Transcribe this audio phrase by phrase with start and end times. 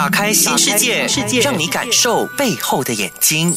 [0.00, 3.54] 打开新世界，世界让你感受背后的眼睛。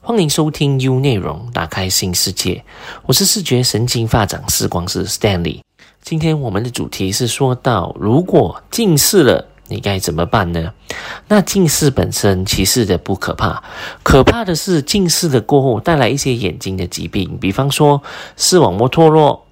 [0.00, 2.64] 欢迎收听 U 内容，打开新世界。
[3.04, 5.62] 我是视觉神经发展视光师 Stanley。
[6.00, 10.72] 今天我们的主题是说到，如果近视了，你该怎么办呢？
[11.26, 13.60] 那近视本身其实的不可怕，
[14.04, 18.00] 可怕的是近视的过后带来一些眼睛的疾病，比方说
[18.36, 19.44] 视网膜脱落、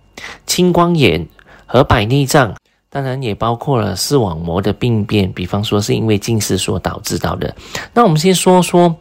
[0.46, 1.26] 青光眼
[1.66, 2.54] 和白内障。
[2.92, 7.56] 当然也包括了视网膜的病变，比方说是因为近视所导致到的。
[7.94, 8.94] 那我们先说说，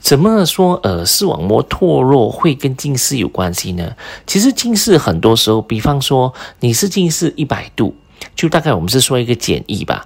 [0.00, 3.94] 怎么说呃视网膜脱落会跟近视有关系呢？
[4.26, 7.94] 其实近视很多时候，比方说你是近视一百度，
[8.34, 10.04] 就大概我们是说一个减一吧。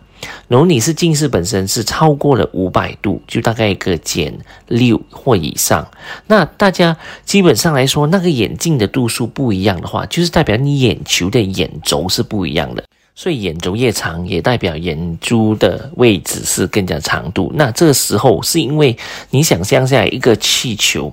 [0.48, 5.88] 然后你是近视本身是超过了五百度，就大概一个减六或以上。
[6.26, 12.84] 那大家基本上来说，那个眼镜的度数不一样的话，就是代表你眼球的眼轴是不一样的。
[13.22, 17.52] 所以眼轴越长，也代表眼珠的位置是更加长度。
[17.54, 18.96] 那这时候是因为
[19.28, 21.12] 你想象下一个气球。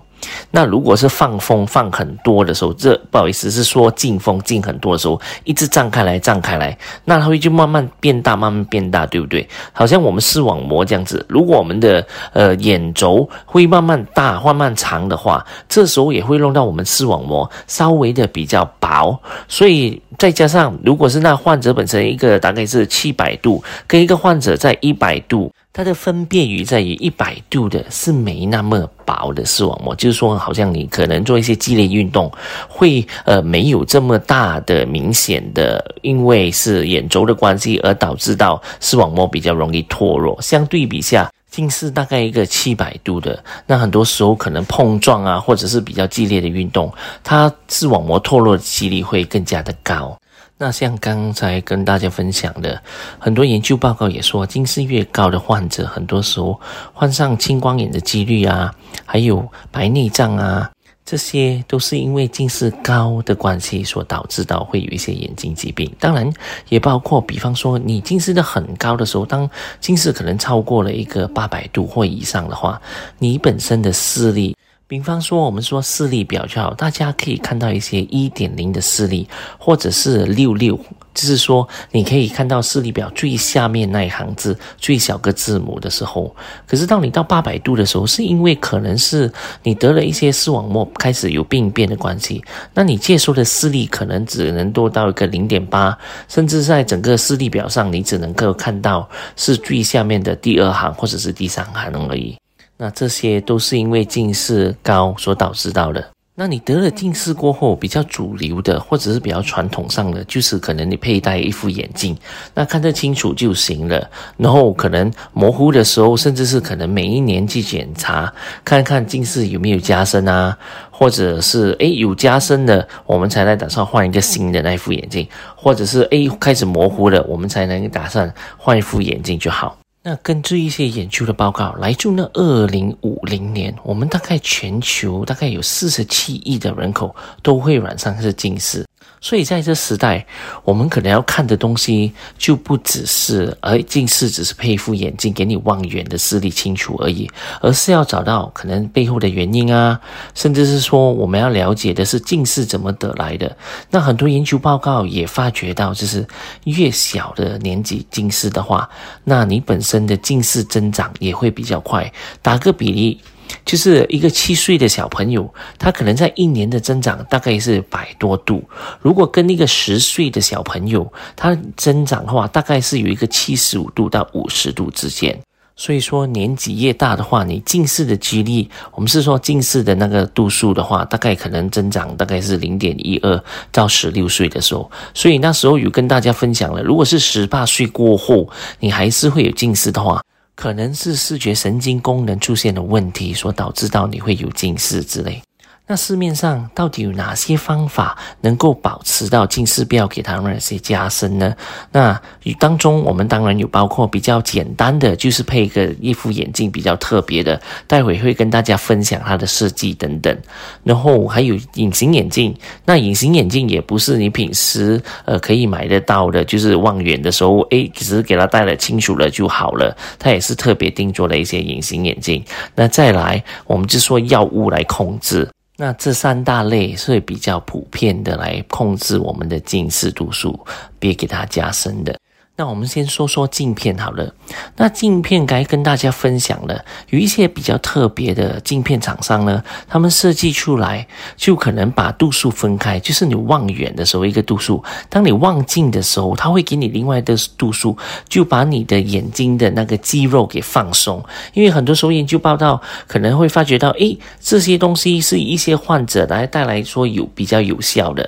[0.51, 9.47] 那如果是放风放很多的时候，这不好意思是说进风进很多的时候，一直胀开来胀开来，那它会就慢慢变大，慢慢变大，对不对？
[9.73, 25.51] 好像我们视网膜这样子，如果我们的呃眼轴会慢慢大、慢慢长的话，这时候也会弄到我们视网膜稍微的比较薄，所以再加上如果是那患者本身一个大概是七百度，跟一个患者在一百度。
[25.77, 32.31] 它的分辨于在于一百度的是没那么薄的视网膜，就是说，好像你可能做一些激烈运动，
[32.67, 40.41] 会呃没有这么大的明显的，因为是眼轴的关系而导致到视网膜比较容易脱落。
[40.41, 46.91] 相对比下，近视大概一个七百度的，那很多时候可能碰撞啊，或者是比较激烈的运动，
[47.23, 50.17] 它视网膜脱落的几率会更加的高。
[50.59, 52.81] 那像刚才跟大家分享的，
[53.19, 56.59] 很多研究报告也说，近视越高的患者，很多时候
[56.93, 58.73] 患上青光眼的几率啊，
[59.05, 60.71] 还有白内障啊，
[61.05, 65.93] 这些都是因为近视高的关系所导致到会有一些眼睛疾病。
[65.99, 66.27] 当然，
[66.69, 69.47] 也包括比方说你近视的很高的时候，当
[69.79, 72.81] 近视可能超过了一个八百度或以上的话，
[73.19, 74.56] 你本身的视力。
[74.89, 79.27] 比方说，我们说视力表就好，大家可以看到一些一点零的视力，
[79.57, 80.79] 或者是六六，
[81.13, 86.33] 就是说你可以看到视力表最下面那一行字最小个字母的时候。
[86.65, 89.29] 可是当你到八百度的时候，是因为可能是
[89.61, 92.41] 你得了一些视网膜开始有病变的关系，
[92.73, 95.97] 那你接收的视力可能只能多到一个零点八，
[96.29, 102.37] 甚至在整个视力表上，你只能够看到是最下面的第二行或者是第三行而已。
[102.77, 106.07] 那这些都是因为近视高所导致到的。
[106.39, 112.15] 那你得了近视过后，比较主流的或者是比较传统上的，就是可能你佩戴一副眼镜，
[112.53, 114.07] 那看得清楚就行了。
[114.37, 118.31] 然后可能模糊的时候，甚至是可能每一年去检查，
[118.63, 120.55] 看看近视有没有加深啊，
[120.91, 129.75] 或者是诶有加深的，我们才来打算换一个新的那副眼镜，或者是诶开始模糊了，我们才能打算换一副眼镜就好。
[130.09, 137.13] 那根据一些研究的报告，来自那二零五零年，我们大概全球大概有四十七亿的人口
[137.43, 138.85] 都会染上是近视。
[139.19, 140.25] 所以在这时代，
[140.63, 147.29] 我们可能要看的东西就不只是，而近视只是配副眼镜给你望远的视力清楚而已，
[147.61, 149.99] 而是要找到可能背后的原因啊，
[150.35, 153.57] 甚至是说我们要了解的是近视怎么得来的。
[153.89, 156.25] 那很多研究报告也发觉到，就是
[156.65, 158.87] 越小的年纪近视的话，
[159.23, 162.11] 那你本身的近视增长也会比较快。
[162.41, 163.19] 打个比例。
[163.67, 168.63] 就是一个七岁的小朋友，他可能在一年的增长大概是百多度。
[169.01, 175.37] 如果跟那个十岁的小朋友，他增长的话，大概是有一个七十五度到五十度之间。
[175.75, 184.89] 所以说，年纪越大的话，你近视的几率，我们是说近视的那个度数的话，大概可能增长大概是零点一二到十六岁的时候。
[185.13, 188.49] 所以那时候有跟大家分享了，如果是十八岁过后，
[188.79, 190.23] 你还是会有近视的话。
[190.57, 195.39] 可能是视觉神经功能出现了问题，所导致到你会有近视之类。
[195.87, 201.55] 那市面上到底有哪些方法能够保持到近视不要给它那些加深呢？
[201.93, 202.21] 那
[202.59, 210.37] 当中我们当然有包括比较简单的，就是配个一副眼镜比较特别的，待会会跟大家分享它的设计等等。
[210.83, 212.53] 然后还有隐形眼镜，
[212.83, 219.95] 那隐形眼镜也不是你平时呃可以买得到的，就是望远的时候，诶，只是给它戴了清楚了就好了。
[220.19, 222.43] 它也是特别定做了一些隐形眼镜。
[222.75, 225.47] 那再来，我们就说药物来控制。
[225.79, 230.59] 那这三大类是比较普遍的来控制我们的近视度数，
[230.97, 232.19] 别给它加深的。
[232.59, 234.33] 那我们先说说镜片好了。
[234.77, 247.95] 那镜片该跟大家分享了，有一些比较特别的镜片厂商呢，他们设计出来就可能把度数分开，就是你望远的时候一个度数，当你望近的时候，它会给你另外的度数，
[248.27, 251.23] 就把你的眼睛的那个肌肉给放松。
[251.53, 258.27] 因为很多时候研究报道可能会发觉到，诶，这些东西是一些患者来带来说有比较有效的。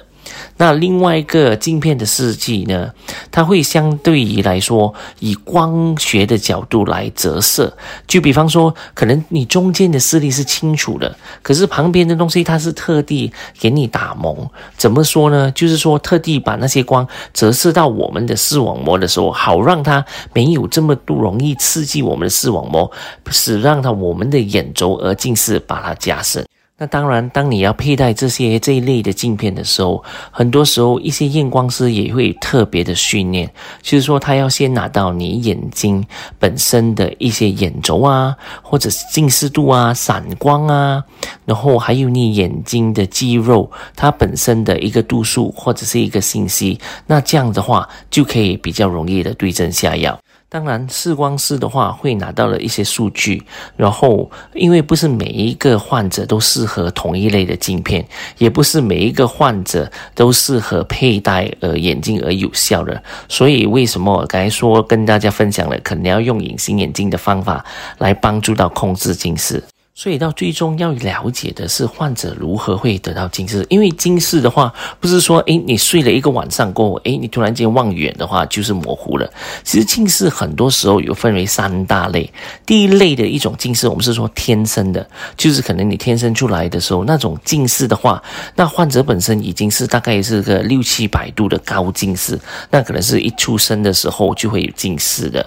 [0.60, 2.92] 那另外一个镜片的设计呢，
[3.32, 7.74] 它会相对于来说以光学的角度来折射。
[8.06, 14.36] 就比方说，可能你中间的视力是清楚的，可是旁边的东西它是特地给你打蒙。
[14.76, 15.50] 怎么说呢？
[15.52, 22.92] 就是说特地把那些光折射到我们的视网膜的时候，好让它没有这么多容易刺激我们的视网膜，
[23.32, 26.46] 使让它我们的眼轴而近视把它加深。
[26.82, 36.02] 那当然，当你要佩戴这些这一类的镜片的时候，很多时候一些验光师也会特别的训练，就是说他要先拿到你眼睛
[36.40, 41.04] 本身的一些眼轴啊，或者是近视度啊、散光啊，
[41.44, 50.18] 然后还有你眼睛的肌肉它本身的一个度数或者是一个信息，那这样的话就可以比较容易的对症下药。
[50.52, 53.44] 当然，视光师的话会拿到了一些数据，
[53.78, 58.04] 然后因为不是每一个患者都适合同一类的镜片，
[58.40, 67.64] 也不是每一个患者都适合佩戴呃眼镜而有效的，所以为什么我刚才说跟大家分享了，可能要用隐形眼镜的方法
[68.00, 69.64] 来帮助到控制近视。
[70.00, 79.30] 所以到最终要了解的是患者如何会得到近视，因为近视的话不是说诶你睡了一个晚上过后诶你突然间望远的话就是模糊了。
[79.62, 82.32] 其实近视很多时候有分为三大类，
[82.66, 85.06] 第一类的一种近视我们是说天生的，
[85.36, 88.24] 就是可能你天生出来的时候那种近视的话，
[88.56, 92.40] 那患者本身已经是大概是个六七百度的高近视，
[92.72, 95.46] 那可能是一出生的时候就会有近视的。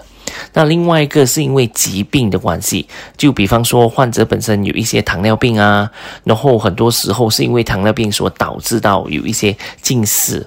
[0.51, 5.89] 那另外一个是因为疾病的关系，就比方说患者本身有一些糖尿病啊，
[6.23, 10.45] 然后很多时候是因为糖尿病所导致到有一些近视。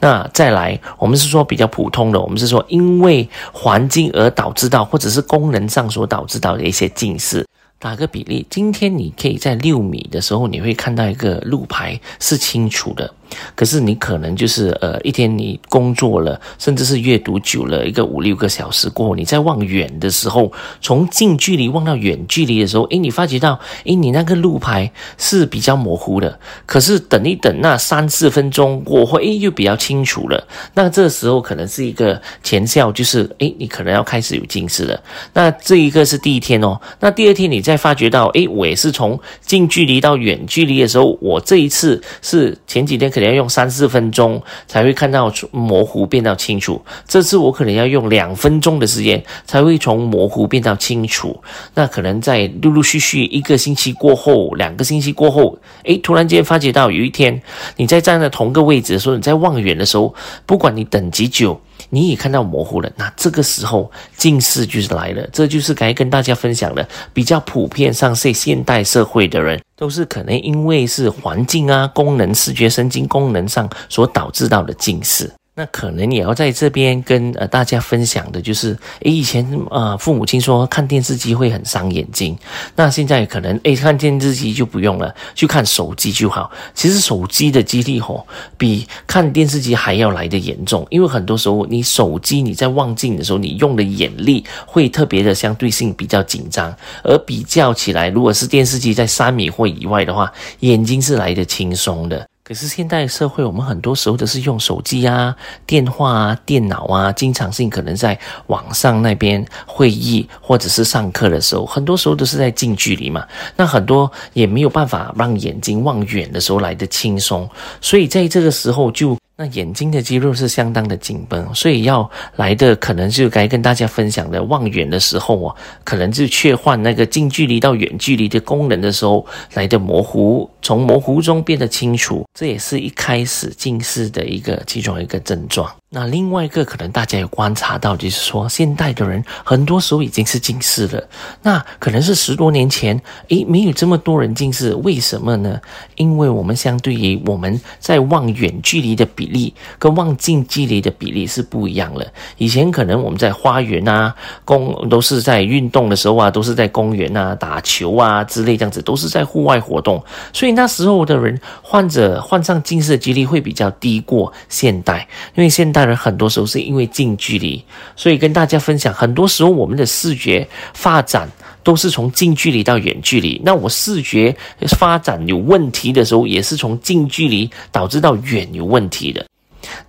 [0.00, 7.44] 那再来，我们是说比较普通的，我们是说因为环境而导致到，或者是功能上所导致到的一些近视。
[7.78, 13.12] 打个比例，今天你可以在六米的时候，你会看到一个路牌是清楚的。
[13.54, 26.38] 可是你可能就是呃一天你工作了，甚至是阅读久了一个五六个小时过后，你在望远的时候，从近距离望到远距离的时候，诶，你发觉到诶，你那个路牌是比较模糊的。
[26.66, 30.46] 可是等一等，那三四分钟过后，诶，又比较清楚了。
[30.74, 35.00] 那这时候可能是一个前兆，就是诶，你可能要开始有近视了。
[35.32, 36.80] 那这一个是第一天哦。
[37.00, 43.24] 那第二天你再发觉到，诶，我也是从近距离到远距离的时候，我这一次是前几天可能。
[43.24, 51.42] 要用三四分钟才会看到模糊变到清楚，这次我可能要用两分钟的时间才会从模糊变到清楚。
[51.72, 57.40] 那可能在陆陆续续一个星期过后，两个星期过后，诶，突然间发觉到有一天
[57.76, 60.14] 你在站在同个位置的时候，你在望远的时候，
[60.44, 61.58] 不管你等几久。
[61.90, 65.28] 你也看到模糊了，那这个时候近视就是来了。
[65.32, 75.30] 这就是该跟大家分享的，比较普遍上是现代社会的人，都是可能因为是环境啊、功能、视觉神经功能上所导致到的近视。
[75.56, 82.36] 那可能也要在这边跟呃大家分享的，就是诶以前啊父母亲说看电视机会很伤眼睛，
[82.74, 86.50] 那现在可能诶看电视机就不用了，去看手机就好。
[86.74, 88.26] 其实手机的几率吼
[88.58, 102.28] 比看电视机还要来的严重，因为很多时候你手机你在望镜的时候，你用的眼力会特别的相对性比较紧张，而比较起来，如果是电视机在三米或以外的话，眼睛是来的轻松的。
[102.46, 105.34] 可是现代社会，我们很多时候都是用手机啊、
[105.64, 113.26] 电话啊、电脑啊，经常性可能在网上那边会议或者是上课的时候，很多时候都是在近距离嘛。
[113.56, 117.48] 那很多也没有办法让眼睛望远的时候来的轻松，
[117.80, 119.16] 所以在这个时候就。
[119.36, 135.68] 那眼睛的肌肉是相当的紧绷，所以要来的可能就该跟大家分享的望远的时候哦，可能就切换那个近距离到远距离的功能的时候来的模糊，从模糊中变得清楚，这也是一开始近视的一个其中一个症状。
[135.94, 141.08] 那另外一个可能大家有观察到，就是说现代的人很多时候已经是近视了。
[141.42, 145.60] 那可能是十多年前，诶，没有这么多人近视，为什么呢？
[145.94, 152.04] 因为我们相对于我们在望远距离的比例跟望近距离的比例是不一样了。
[152.38, 154.12] 以前可能我们在花园啊、
[154.44, 165.83] 公都是在运动的时候啊，都是在公园啊打球啊之类这样子，都是在户外活动，所以那时候的人患者患上近视的几率会比较低过现代，因为现代。
[165.84, 167.62] 的人很多时候是因为近距离，
[167.96, 171.28] 所以跟大家分享，很多时候我们的视觉发展
[171.62, 173.40] 都是从近距离到远距离。
[173.44, 174.34] 那我视觉
[174.78, 179.24] 发展有问题的时候，也是从近距离导致到远有问题的。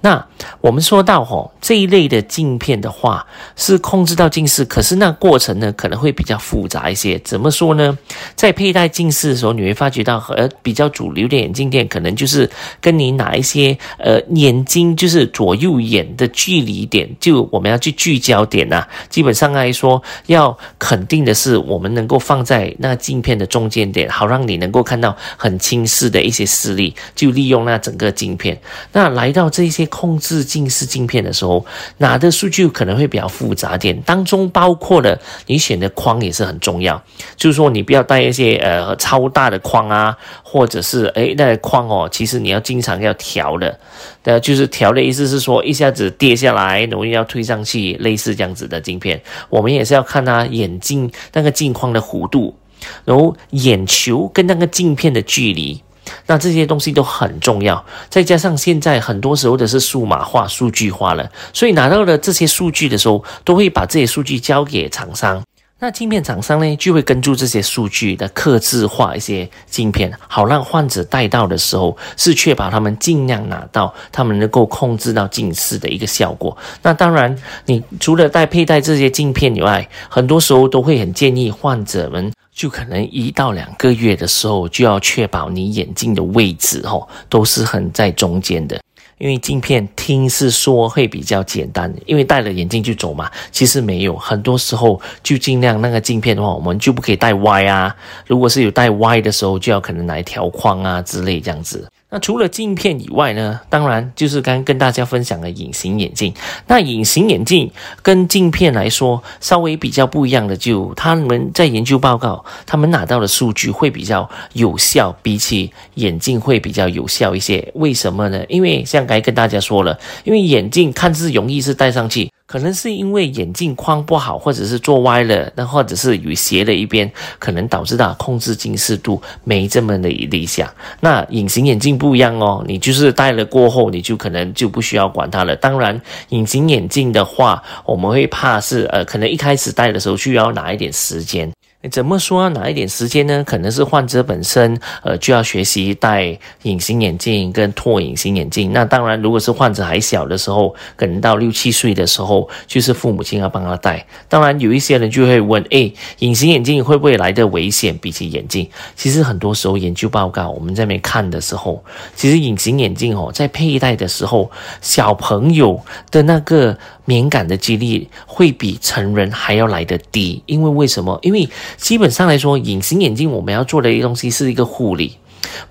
[0.02, 0.26] 那
[0.62, 7.20] 我们说到吼这一类的镜片的话，是控制到近视，可是那过程呢可能会比较复杂一些。
[7.20, 7.98] 怎么说呢？
[8.36, 18.88] 在佩戴近视的时候，你会发觉到和比较主流的眼镜店，可能就是跟你哪一些呃眼睛就是左右眼的距离点，就我们要去聚焦点呐。
[19.10, 28.58] 基本上来说，要肯定的是，我们能够放在那镜片的中间点，好让你能够看到很清晰的一些视力，就利用那整个镜片。
[28.94, 29.65] 那来到这。
[29.66, 31.66] 一些控制近视镜片的时候，
[31.98, 37.02] 拿的数据可能会比较复杂点，当中包括了你选的框也是很重要，
[37.36, 43.80] 就是说你不要带一些呃超大的框啊，或者是诶那个框哦，其实你要经常要调的，
[44.24, 52.56] 呃，就是调的意思是说一下子跌下来，容易要推上去，类似这样子的镜片，我们也是要看它眼镜那个镜框的弧度，
[53.04, 55.82] 然后眼球跟那个镜片的距离。
[56.28, 65.44] 那这些东西都很重要，再加上现在很多时候的是数码化、数据化了，所以拿到了这些数据的时候，都会把这些数据交给厂商。
[65.78, 76.58] 那镜片厂商呢，就会根据这些数据的刻字化一些镜片，好让患者戴到的时候，是确保他们尽量拿到他们能够控制到近视的一个效果。
[76.82, 82.32] 那当然，你除了戴佩戴这些镜片以外，很多时候都会很建议患者们。
[82.56, 88.80] 就可能一到两个月的时候，就要确保你眼镜的位置哦，都是很在中间的。
[89.18, 97.96] 因为镜片听是说会比较简单，因为戴了眼镜就走嘛，其实没有，很多时候就尽量那个镜片的话，我们就不可以戴歪啊。
[98.26, 101.86] 如果是有戴歪的时候，就要可能来调框啊之类这样子。
[102.12, 103.60] 那除了镜片以外呢？
[103.68, 106.34] 当然就是刚跟大家分享的隐形眼镜。
[106.68, 107.70] 那隐形眼镜
[108.04, 117.72] 跟镜片来说，稍微比较不一样的，就他们在研究报告，他们拿到的数据会比较有效，比起眼镜会比较有效一些。
[117.74, 118.46] 为什么呢？
[118.48, 122.32] 因为像刚才跟大家说了，因为眼镜看似容易是戴上去。
[122.48, 130.70] 可能是因为眼镜框不好，或者是做歪了，那或者是与斜的一边，可能导致它控制近视度没这么的理想。
[131.00, 135.56] 那隐形眼镜不一样哦，你就是戴了过后，你就可能就不需要管它了。
[135.56, 136.00] 当然，
[136.30, 141.52] 隐形眼镜的话，我们会怕是呃，可能一开始戴的时候需要拿一点时间。
[141.90, 143.44] 怎么说哪一点时间呢？
[143.44, 148.72] 可能是患者本身，呃，就要学习戴隐形眼镜跟脱隐形眼镜。
[148.74, 154.06] 那当然，如果是患者还小的时候，可能到六七岁的时候，就是父母亲要帮他戴。
[154.28, 157.98] 当然，有一些人就会问：诶，隐形眼镜会不会来的危险？
[157.98, 161.84] 比起眼镜，其实很多时候研究报告我们在那边看的时候，
[162.16, 164.50] 其实隐形眼镜哦，在佩戴的时候，
[164.82, 165.80] 小朋友
[166.12, 170.44] 的那个敏感的几率会比成人还要来得低。
[170.46, 171.18] 因为为什么？
[171.22, 171.48] 因为
[171.78, 175.18] 基本上来说，隐形眼镜我们要做的一个东西是一个护理，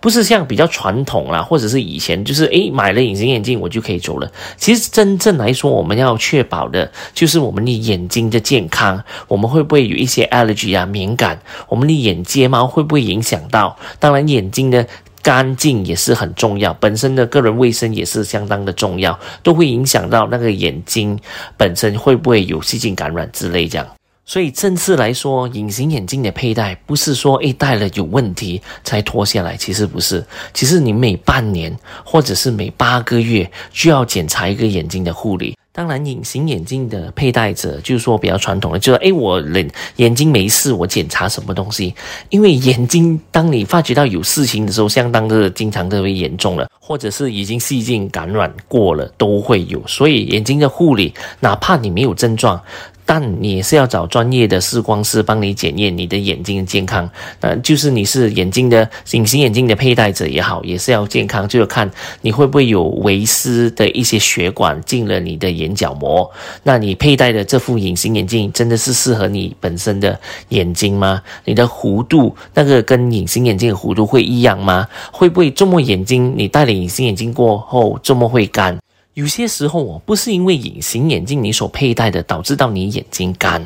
[0.01, 4.31] 不是像比较传统啦，或者是以前就是诶买了隐形眼镜我就可以走了。
[4.57, 13.77] 其实真正来说，我们要确保的就是我们的眼睛的健康，我们会不会有一些 allergy 啊敏感，我们的眼睫毛会不会影响到？
[13.99, 14.87] 当然，眼睛的
[15.25, 21.19] 干净也是很重要，本身的个人卫生也是相当的重要，都会影响到那个眼睛
[21.57, 23.87] 本身会不会有细菌感染之类这样。
[24.27, 30.25] 所以，正式来说，隐形眼镜的佩戴不是说诶戴了有问题才脱下来，其实不是。
[30.55, 35.55] 其实你每半年或者是每八个月就要检查一个眼睛的护理。
[35.73, 41.93] 当然，隐形眼镜的佩戴者就是说比较传统的，就是诶我眼眼睛没事，我检查什么东西？
[42.31, 49.85] 因为眼睛当你发觉到有事情的时候，相当的经常特别严重了，或者是已经细菌感染过了，都会有。
[49.87, 52.59] 所以眼睛的护理，哪怕你没有症状。
[53.07, 57.09] 但你是要找专业的视光师帮你检验你的眼睛健康，
[57.41, 61.91] 呃，就是你是眼镜的隐形眼镜的佩戴者也好，也是要健康，就要看
[62.23, 66.31] 你会不会有微丝的一些血管进了你的眼角膜。
[66.63, 70.19] 那你佩戴的这副隐形眼镜真的是适合你本身的
[70.49, 71.23] 眼睛吗？
[71.45, 74.89] 你的弧度那个跟隐形眼镜的弧度会一样吗？
[75.13, 78.79] 会不会这么眼睛你戴了隐形眼镜过后这么会干？
[79.15, 83.65] 有些时候哦，不是因为隐形眼镜你所佩戴的导致到你眼睛干，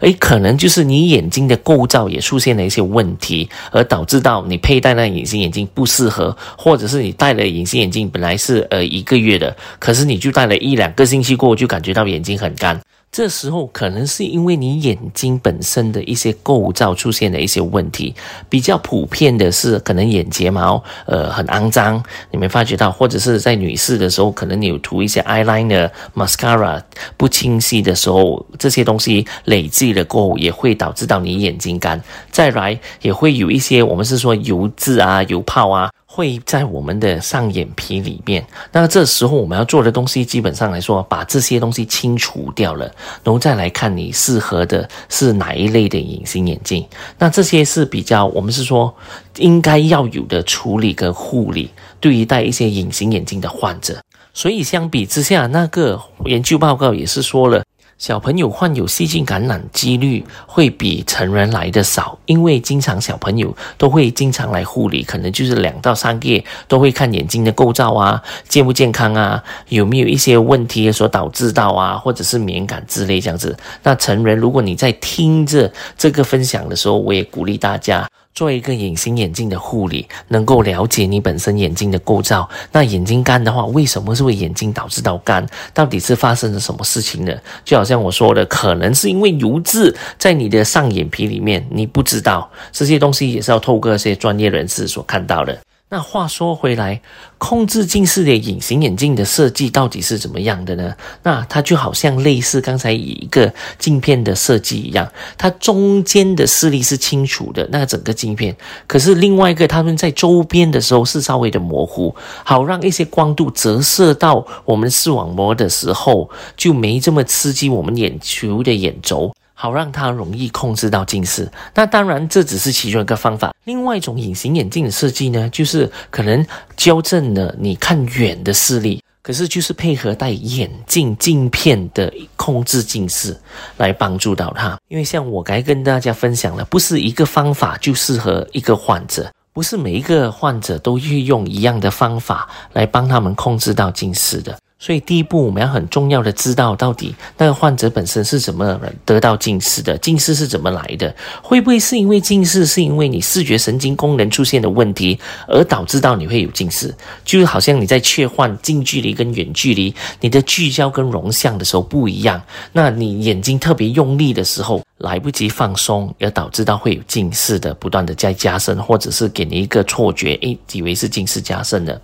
[0.00, 12.78] 而可能就是你眼睛的构造也出现了一些问题，而导致到你佩戴那隐形眼镜不适合，或者是你戴了隐形眼镜本来是呃一个月的，可是你就戴了一两个星期过后就感觉到眼睛很干。
[13.12, 18.14] 这时候可能是因为你眼睛本身的一些构造出现了一些问题，
[18.48, 22.00] 比较普遍的是可能眼睫毛呃很肮脏，
[22.30, 26.80] 你没发觉到，或者是在女士的时候，可能你有涂一些 eyeliner、mascara
[27.16, 32.00] 不清晰的时候，这些东西累积了过后，也会导致到你眼睛干。
[32.30, 35.90] 再来也会有一些我们是说油渍啊、油泡啊。
[36.12, 42.84] 会在我们的上眼皮里面，那这时候我们要做的东西，基本上来说，把这些东西清除掉了，
[43.22, 46.84] 然后再来看你适合的是哪一类的隐形眼镜。
[47.16, 48.92] 那这些是比较，我们是说
[49.36, 54.02] 应该要有的处理跟护理，对于戴一些隐形眼镜的患者。
[54.34, 57.62] 所以相比之下，那个研究报告也是说了。
[58.00, 73.54] 小朋友患有细菌感染几率会比成人来的少，因为经常小朋友都会经常来护理，可能就是两到三个月都会看眼睛的构造啊，健不健康啊，有没有一些问题所导致到啊，或者是敏感之类这样子。
[73.82, 78.08] 那成人，如果你在听着这个分享的时候，我也鼓励大家。
[78.34, 82.48] 做一个隐形眼镜的护理，能够了解你本身眼睛的构造。
[82.72, 85.46] 那眼睛干的话，为什么是会眼睛导致到干？
[85.74, 87.34] 到底是发生了什么事情呢？
[87.64, 95.58] 就好像我说的，可能是因为油渍在你的上眼皮里面，你不知道这些东西也是要透过一些专业人士所看到的。
[95.92, 97.02] 那话说回来，
[97.36, 100.94] 控制近视的隐形眼镜的设计到底是怎么样的呢？
[101.24, 108.56] 那它就好像类似刚才一个镜片的设计一样，它中间的视力是清楚的，那整个镜片。
[108.86, 119.34] 可是另外一个，它们在周边的时候是稍微的模糊，好让一些光度折射到我们视网膜的时候，就没这么刺激我们眼球的眼轴。
[119.60, 123.54] 好让它容易控制到近视，那当然这只是其中一个方法。
[123.64, 126.42] 另外一种隐形眼镜的设计呢，就是可能
[126.78, 133.36] 矫正了你看远的视力，可是就是配合戴眼镜镜片的控制近视，
[133.76, 134.78] 来帮助到它。
[134.88, 144.58] 因为像我该跟大家分享了，不是一个方法就适合一个患者，不是每一个患者都会用一样的方法来帮他们控制到近视的。
[144.80, 151.14] 所以第一步，我们要很重要的知道到底那个患者本身是怎么得到近视的，近视是怎么来的？
[151.42, 156.92] 会不会是因为近视是因为你视觉神经功能出现的问题而导致到你会有近视？
[157.26, 164.82] 就好像你在切换近距离跟远距离，你的聚焦跟容像的时候不一样，那你眼睛特别用力的时候。
[165.00, 172.00] 来不及放松，也导致到会有近视的不断的在加深，或者是给你一个错觉，诶，以为是近视加深了。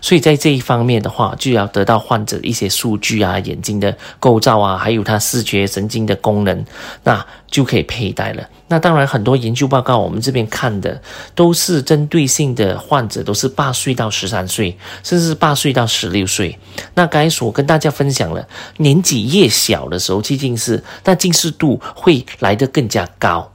[0.00, 6.64] 所以在这一方面的话，就要得到患者一些数据啊，眼睛的构造啊，还有他视觉神经的功能，
[7.04, 8.48] 那就可以佩戴了。
[8.68, 11.02] 那当然，很多研究报告我们这边看的
[11.34, 16.56] 都是针对性的患者，都是八岁到十三岁，甚至是八岁到十六岁。
[16.94, 23.50] 那刚才所跟大家分享了，年纪越小的时候去近视，那近视度会来得更加高。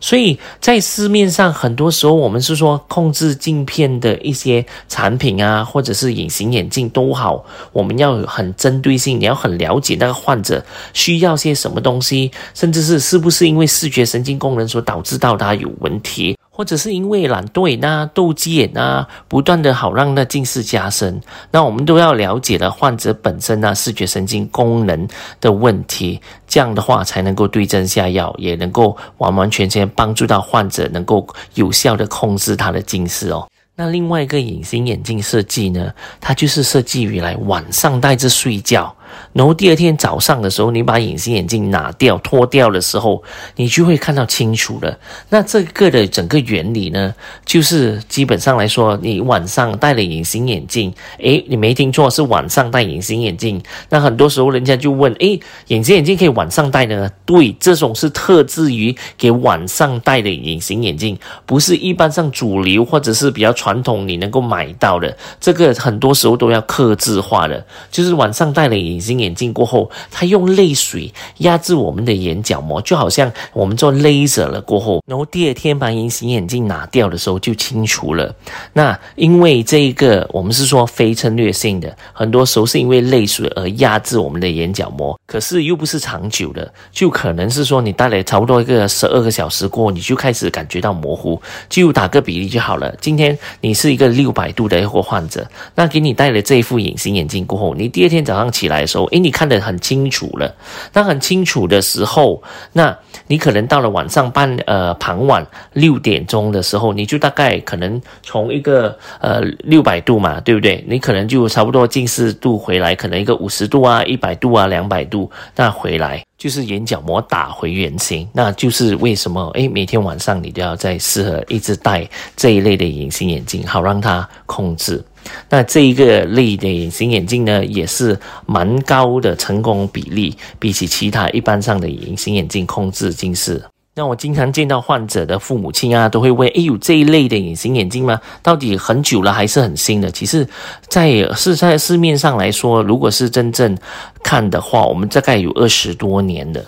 [0.00, 16.36] 所以在市面上，很多时候我们是说控制镜片的一些产品啊，或者是隐形眼镜都好，我们要很针对性，你要很了解那个患者需要些什么东西，甚至是是不是因为视觉神经功能所导致到他有问题。
[16.58, 21.20] 或者是因为懒惰呐、斗鸡眼呐，不断的好让那近视加深，
[21.52, 25.06] 那我们都要了解了患者本身啊视觉神经功能
[25.40, 33.48] 的问题，这样的话才能够对症下药，也能够完完全全帮助到患者能够有效的控制他的近视哦。
[33.76, 38.92] 那另外一个隐形眼镜设计呢，它就是设计于来晚上戴着睡觉。
[39.32, 43.22] 然后第二天早上的时候，你把隐形眼镜拿掉、脱掉的时候，
[43.56, 44.98] 你就会看到清楚了。
[45.30, 47.14] 那这个的整个原理呢，
[47.46, 53.62] 就是基本上来说，你晚上戴了隐形眼镜，诶，你没听错，是晚上戴隐形眼镜。
[53.88, 57.10] 那很多时候人家就问，诶，隐形眼镜可以晚上戴呢？
[57.24, 65.16] 对，这种是特制于给晚上戴的隐形眼镜，不是一般上主流或者是比较传统你能够买到的。
[65.40, 68.97] 这个很多时候都要克制化的，就是晚上戴了隐。
[68.98, 78.34] 隐形眼镜过后，它用泪水压制我们的眼角膜，就好像我们做 laser 了过后，然后第二天把隐形眼镜拿掉的时候就清除了。
[78.72, 91.40] 那因为这一个我们是说非侵略性的，很多时候是因为泪水而压制我们的眼角膜，可是又不是长久的，就可能是说你戴了差不多一个十二个小时过后，你就开始感觉到模糊。
[91.68, 98.87] 就打个比例就好了，今天你是一个六百度的一个患者，那给你戴了这一副隐形眼镜过后，你第二天早上起来。
[98.88, 100.52] 时候，诶，你看得很清楚了。
[100.94, 102.96] 那很清楚的时候，那
[103.26, 110.82] 你可能到了晚上半呃傍晚六点钟的时候，你就大概可能从一个呃六百度嘛，对不对？
[110.88, 118.26] 你可能就差不多近视度回来，可能一个五十度啊、一百度啊、两百度，那回来就是眼角膜打回原形。
[118.32, 125.04] 那就是为什么诶，每天晚上你都要在适合一直戴这一类的隐形眼镜，好让它控制。
[125.48, 133.62] 那这一个类的隐形眼镜呢，也是蛮高的成功比例，比起其他一般上的隐形眼镜控制近视。
[133.94, 138.20] 那我经常见到患者的父母亲啊，都会问：哎，有这一类的隐形眼镜吗？
[138.44, 140.08] 到底很久了还是很新的？
[140.12, 140.46] 其实，
[140.88, 143.76] 在是在市面上来说，如果是真正
[144.22, 146.64] 看的话，我们大概有二十多年的。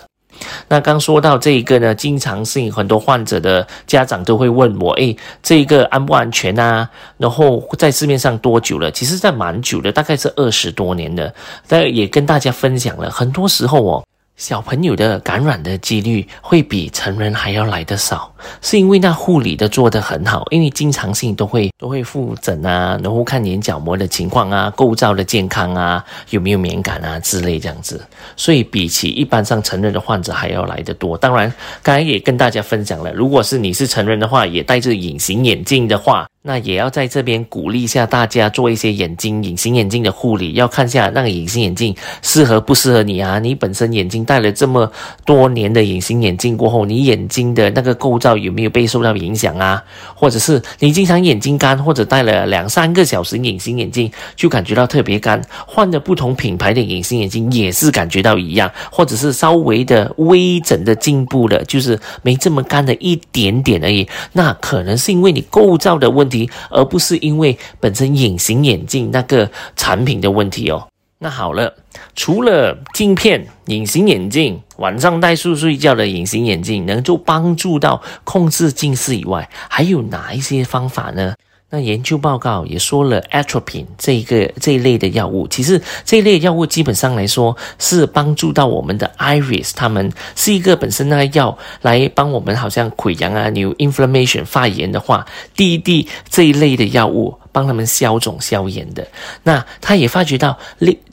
[0.67, 6.89] 那刚说到这一个呢，经常性很多患者的家长都会问我，诶，这一个安不安全啊？
[7.17, 8.91] 然后在市面上多久了？
[8.91, 11.33] 其实，在蛮久的，大概是二十多年的。
[11.67, 14.03] 但也跟大家分享了，很多时候哦。
[14.37, 18.30] 小朋友的感染的几率会比成人还要来得少，
[18.61, 27.99] 是因为那护理的做得很好，因为经常性都会都会复诊啊，然后看眼角膜的情况啊，构造的健康啊，有没有敏感啊之类这样子，
[28.35, 31.17] 所以比起一般上成人的患者还要来得多。
[31.17, 31.51] 当然，
[31.81, 36.27] 刚才也跟大家分享了，如果是你是成人的话，也戴着隐形眼镜的话。
[36.43, 43.37] 那也要在这边鼓励一下大家做一些眼睛隐形眼镜的护理，要看下那个隐形眼镜适合不适合你啊？
[43.37, 44.91] 你本身眼睛戴了这么
[45.23, 49.83] 多年的隐形眼镜过后，你眼睛的那个构造有没有被受到影响啊？
[50.15, 66.49] 或者是你经常眼睛干，或者戴了两三个小时隐形眼镜就感觉到特别干，换了不同品牌的隐形眼镜也是感觉到一样，或者是稍微的微整的进步了，就是没这么干的一点点而已，那可能是因为你构造的问题。
[66.69, 70.87] 而不是因为本身隐形眼镜那个产品的问题哦。
[71.23, 71.75] 那好了，
[72.15, 81.35] 除了镜片、隐形眼镜、晚上戴睡睡觉的隐形眼镜能够帮助到控制近视以外，还有哪一些方法呢？
[81.73, 99.07] 那研究报告也说了，atropin 这一个这一类的药物，其实这一类药物基本上来说是帮助到我们的 iris，他们是一个本身那个药来帮我们，好像溃疡啊、有 inflammation 发炎的话，滴一滴这一类的药物帮他们消肿消炎的。
[99.43, 100.59] 那他也发觉到，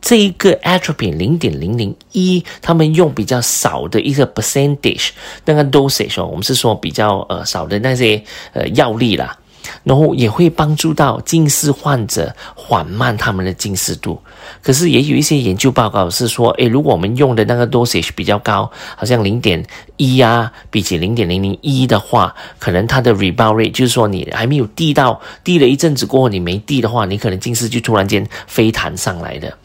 [0.03, 5.11] 这一个 atropine 零点零零一，他们用比较少的一个 percentage
[5.45, 8.21] 那个 dosage，哦我们是说比较呃少的那些
[8.55, 9.39] 呃药力啦。
[9.85, 14.21] 然后也会帮助到近视患者缓慢他们的近视度，
[14.63, 19.65] 可是也有一些研究报告是说，诶，如果我们用的那个 dosage 比较高，好像零点
[19.97, 29.57] 一啊，比起零点零零一的话，可能它的 rebound rate 就是说你还没有滴到，滴了一阵子过后你没滴的话，你可能近视就突然间飞弹上来的。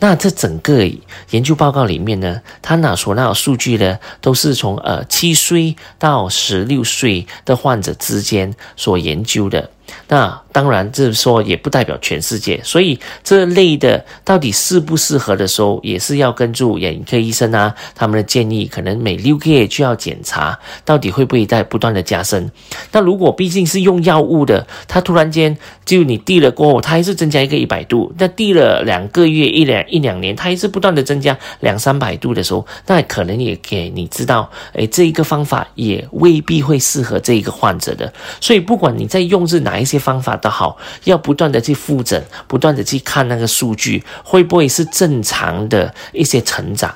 [0.00, 0.84] 那这整个
[1.30, 9.70] 研究报告里面呢，他拿所那数据呢，都是从呃七岁到十六岁的患者之间所研究的。
[10.08, 22.50] 那当然，这说也不代表全世界，所以这类的到底适不适合的时候，也是要根据眼科医生啊他们的建议，可能每六个月就要检查，到底会不会在不断的加深。
[22.92, 38.12] 那如果毕竟是用药物的，它突然间就你滴了过后，它还是增加一个一百度，那滴了两个月一两一两年，它还是不断的增加两三百度的时候，那可能也给你知道，哎，这一个方法也未必会适合这一个患者的。
[38.40, 39.79] 所以不管你在用是哪。
[39.80, 46.94] 一些方法都好，要不断的去复诊，不断的去看那个数据，会不会是正常的一些成长？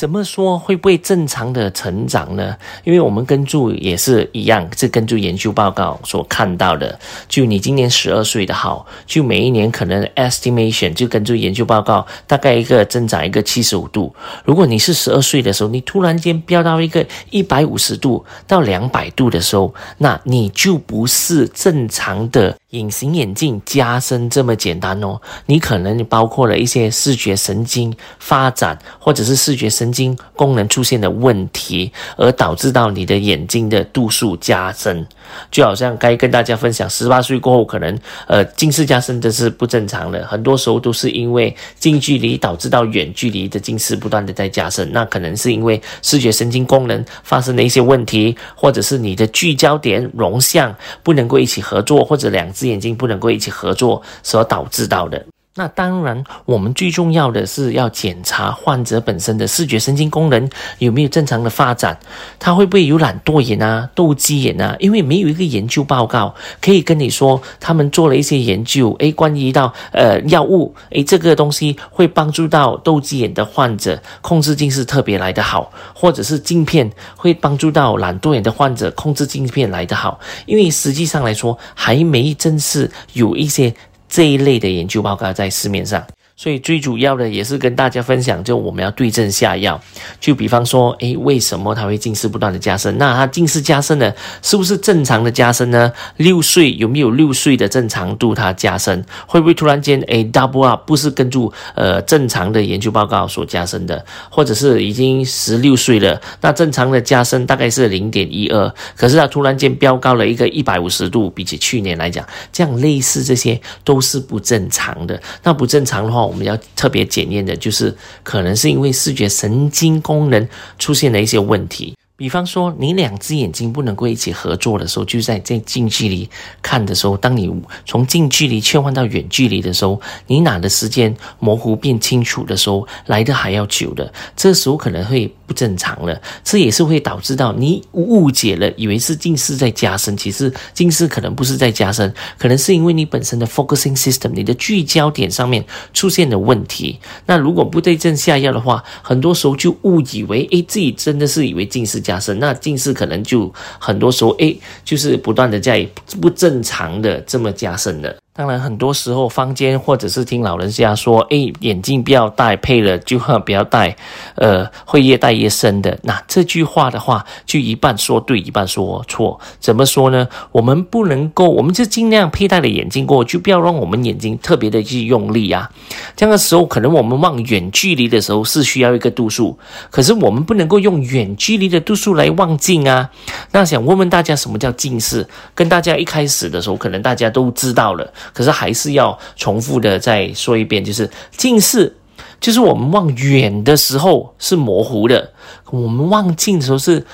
[0.00, 2.56] 怎么说会不会正常的成长呢？
[2.84, 6.98] 因为我们跟住也是一样，是根据研究报告所看到的。
[7.28, 14.10] 就你今年十二岁的好，就每一年可能 estimation 就根据研究报告，大概一个增长一个七十五度。
[14.46, 22.56] 如果你是十二岁的时候，你突然间飙到一个一百五十度到两百度的时候，那你就不是正常的。
[22.70, 35.04] 隐形眼镜加深这么简单哦，你可能包括了一些视觉神经发展，或者是视觉神经功能出现的问题，而导致到你的眼睛的度数加深。
[35.50, 52.48] 就好像该跟大家分享，十八岁过后可能呃近视加深这是不正常的，很多时候都是因为近距离导致到远距离的近视不断的在加深，那可能是因为视觉神经功能发生了一些问题，或者是你的聚焦点容像不能够一起合作，或者两。
[52.60, 55.24] 只眼睛不能够一起合作所导致到的。
[55.56, 61.98] 那当然，我们最重要的是要检查患者本身的视觉神经功能有没有正常的发展，
[62.38, 64.76] 他会不会有懒惰眼啊、斗鸡眼啊？
[64.78, 66.32] 因为没有一个研究报告
[66.62, 83.74] 可以跟你说，他们做了一些研究，诶，关于到呃药物，诶，这个东西会帮助到斗鸡眼的患者控制近视特别来得好，或者是镜片会帮助到懒惰眼的患者控制镜片来得好，因为实际上来说还没正式有一些。
[84.10, 86.04] 这一类的研究报告在市面上。
[86.40, 89.78] 所以最主要的也是跟大家分享，就我们要对症下药。
[90.18, 92.96] 就比方说，诶，为什么他会近视不断的加深？
[92.96, 95.92] 那他近视加深呢，是不是正常的加深呢？
[96.16, 98.34] 六岁有没有六岁的正常度？
[98.34, 100.80] 它加深会不会突然间诶 double up？
[100.86, 101.38] 不是根据
[101.74, 115.20] 呃正常的研究报告所加深的，或者是已经十六岁了，那正常的加深大概是零点一二，可是它突然间飙高了一个一百五十度，比起去年来讲，这样类似这些都是不正常的。
[115.42, 121.96] 那不正常的话，我们要特别检验的，就是可能是因为视觉神经功能出现了一些问题。
[122.20, 126.28] 比方说，你两只眼睛不能够一起合作的时候，就在在近距离
[126.60, 127.50] 看的时候，当你
[127.86, 136.20] 从近距离切换到远距离的时候，你哪的时间模糊变清楚的时候，来的还要久的，这时候可能会不正常了。
[136.44, 147.00] 这也是会导致到你误解了，以为是近视在加深，其实近视可能不是在加深，可能是因为你本身的 focusing system，你的聚焦点上面出现了问题。
[147.24, 151.98] 那如果不对症下药的话，很多时候就误以为，诶，自己真的是以为近视。
[152.09, 154.52] 加加深，那近视可能就很多时候，哎，
[154.84, 155.86] 就是不断的在
[156.20, 158.16] 不正常的这么加深的。
[158.40, 163.94] 当然，很多时候坊间或者是听老人家说，哎，眼镜不要戴，配了就不要戴，
[164.36, 165.98] 呃，会越戴越深的。
[166.04, 169.38] 那这句话的话，就一半说对，一半说错。
[169.58, 170.26] 怎么说呢？
[170.52, 175.70] 我们不能够，我们就尽量佩戴了眼镜过，就不要让我们眼睛特别的去用力啊。
[176.16, 179.58] 这样的时候，可能我们望远距离的时候是需要一个度数，
[179.90, 183.10] 可是我们不能够用远距离的度数来望近啊。
[183.50, 185.28] 那想问问大家，什么叫近视？
[185.54, 188.10] 跟大家一开始的时候，可能大家都知道了。
[188.32, 191.96] 可是还是要重复的再说一遍，就是近视，
[192.40, 195.32] 就是我们望远的时候是模糊的，
[195.70, 197.04] 我们望近的时候是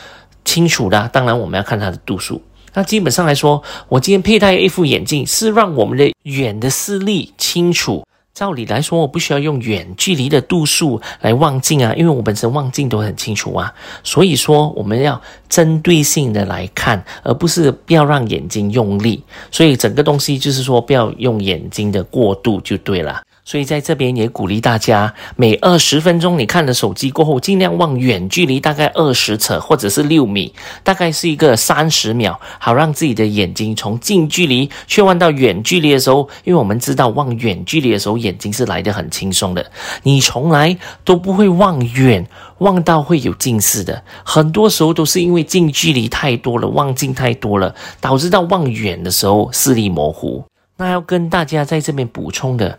[0.45, 1.09] 清楚的。
[1.13, 2.43] 当然，我们要看它的度数。
[2.75, 8.07] 那基本上来说，我今天佩戴一副眼镜，是让我们的远的视力清楚。
[8.37, 13.73] 照理来说，我不需要用远距离的度数来望镜啊，因为我本身望镜都很清楚啊。
[14.05, 15.19] 所以说，我们要
[15.49, 19.25] 针对性的来看，而不是不要让眼睛用力。
[19.51, 23.23] 所以整个东西就是说，不要用眼睛的过度就对了。
[23.47, 39.65] 所以在这边也鼓励大家，每二十分钟你看了手机过后，尽量望远距离，大概二十尺或者是六米，大概是一个三十秒，好让自己的眼睛从近距离切换到远距离的时候，因为我们知道望远距离的时候眼睛是来得很轻松的，
[40.03, 42.27] 你从来都不会望远
[42.59, 50.45] 望到会有近视的，很多时候都是因为近距离太多了，望近太多了，导致到望远的时候视力模糊。
[50.79, 52.77] 那要跟大家在这边补充的。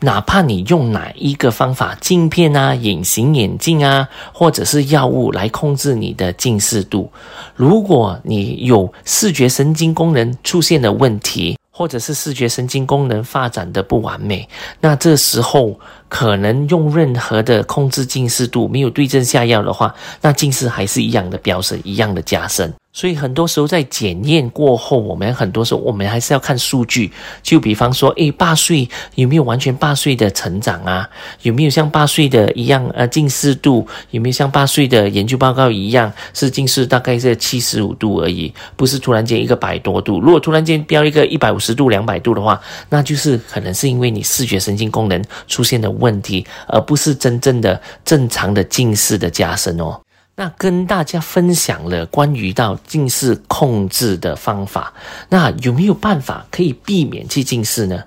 [0.00, 7.10] 哪怕你用哪一个方法，镜片啊、隐形眼镜啊，或者是药物来控制你的近视度，
[7.54, 14.46] 如果你有视觉神经功能出现的问题，或者是视觉神经功能发展的不完美，
[14.80, 15.78] 那这时候
[16.08, 22.72] 可能用任何的控制近视度没有对症下药的话，那近视还是一样的飙升，一样的加深。
[22.94, 27.12] 所以很多时候在检验过后，我们很多时候我们还是要看数据。
[27.42, 31.06] 就比方说，诶，八岁有没有完全八岁的成长啊？
[31.42, 33.84] 有没有像八岁的一样呃近视度？
[34.12, 40.20] 有没有像八岁的研究报告一样是近视大概是七十五度而已，不是突然间一个百多度。
[40.20, 50.00] 如果突然间飙一个一百五十度、两百度的话，那就是可能是因为你视觉神经功能出现的问题，而不是真正的正常的近视的加深哦。
[50.36, 54.92] 那跟大家分享了关于到近视控制的方法，
[55.28, 58.02] 那有没有办法可以避免去近视呢？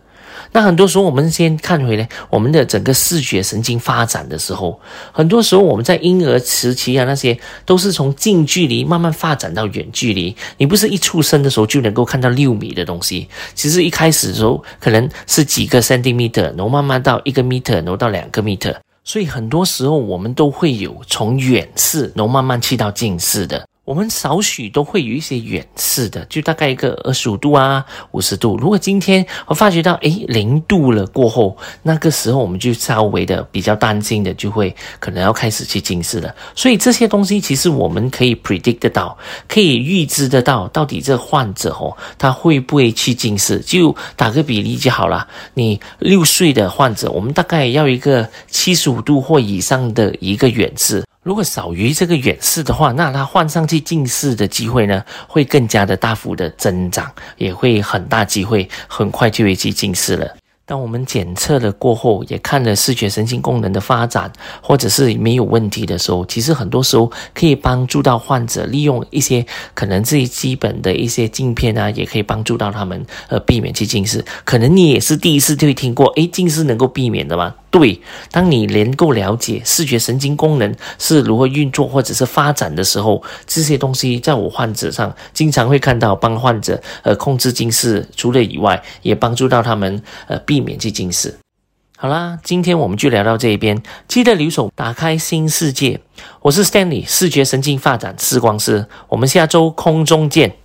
[0.51, 4.79] 那很多时候我们先看回来，我们的整个视觉神经发展的时候，
[5.11, 10.35] 很多时候我们在婴儿时期啊，那些都是从近距离慢慢发展到远距离。
[10.57, 18.75] 你不是一出生的时候就能够看到六米的东西，其实一开始的时候可能是几个 centimeter，然后慢慢到一个 meter，然后到两个 meter。
[19.07, 23.65] 所以很多时候我们都会有从远视，然后慢慢去到近视的。
[23.87, 28.57] 我们少许都会有一些远视的，就大概一个二十五度啊、五十度。
[28.57, 36.35] 如果今天我发觉到诶零度了过后，那个时候我们就稍微的比较担心的，就会可能要开始去近视了。
[36.53, 43.57] 所以这些东西其实我们可以 predict 得到，可以预知得到，到底这患者哦他会不会去近视？
[43.59, 45.25] 就打个比例就好了。
[45.53, 51.05] 你六岁的患者，我们大概要一个七十五度或以上的一个远视。
[51.27, 60.25] 如果少于这个远视的话，那他换上去近视的机会呢，会更加的大幅的增长，也会很大机会很快就会去近视了。
[60.65, 74.23] 当我们检测了过后，也看了视觉神经功能的发展，或者是没有问题的时候，其实很多时候可以帮助到患者利用一些可能最基本的一些镜片啊，也可以帮助到他们呃避免去近视。
[74.45, 77.53] 可能你也是第一次就会听过，诶，近视能够避免的吗？
[77.77, 91.37] 对，当你能够了解视觉神经功能是如何运作或者是发展的时候，这些东西在我患者上经常会看到，帮患者呃控制近视，除了以外，也帮助到他们呃避免去近视。
[91.97, 95.99] 好啦，今天我们就聊到这一边，记得留守，打开新世界。
[96.41, 100.55] 我是 Stanley，视觉神经发展视光师，我们下周空中见。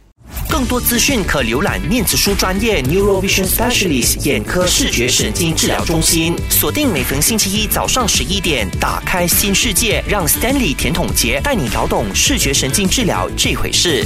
[0.49, 6.37] 更多资讯可浏览念子书专业 Neurovision Specialist 眼科视觉神经治疗中心。
[6.51, 14.05] 锁定每逢星期一早上十一点，打开新世界，让 Stanley 甜筒杰带你搞懂视觉神经治疗这回事。